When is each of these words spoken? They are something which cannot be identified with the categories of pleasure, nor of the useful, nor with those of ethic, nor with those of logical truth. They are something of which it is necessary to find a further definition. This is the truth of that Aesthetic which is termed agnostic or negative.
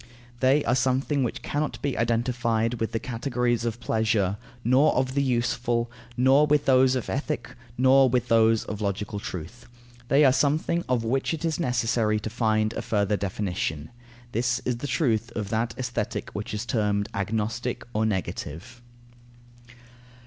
They 0.39 0.65
are 0.65 0.73
something 0.73 1.23
which 1.23 1.43
cannot 1.43 1.79
be 1.83 1.95
identified 1.95 2.79
with 2.81 2.91
the 2.91 2.99
categories 2.99 3.65
of 3.65 3.79
pleasure, 3.79 4.37
nor 4.63 4.95
of 4.95 5.13
the 5.13 5.21
useful, 5.21 5.91
nor 6.17 6.47
with 6.47 6.65
those 6.65 6.95
of 6.95 7.07
ethic, 7.07 7.51
nor 7.77 8.09
with 8.09 8.27
those 8.27 8.63
of 8.65 8.81
logical 8.81 9.19
truth. 9.19 9.67
They 10.07 10.25
are 10.25 10.33
something 10.33 10.83
of 10.89 11.03
which 11.03 11.35
it 11.35 11.45
is 11.45 11.59
necessary 11.59 12.19
to 12.21 12.31
find 12.31 12.73
a 12.73 12.81
further 12.81 13.15
definition. 13.15 13.91
This 14.31 14.57
is 14.65 14.77
the 14.77 14.87
truth 14.87 15.31
of 15.35 15.49
that 15.49 15.75
Aesthetic 15.77 16.31
which 16.31 16.55
is 16.55 16.65
termed 16.65 17.07
agnostic 17.13 17.83
or 17.93 18.03
negative. 18.03 18.81